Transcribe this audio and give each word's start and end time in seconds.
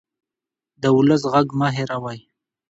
د 0.81 0.83
ولس 0.97 1.21
غږ 1.33 1.47
مه 1.59 1.67
هېروئ 1.75 2.19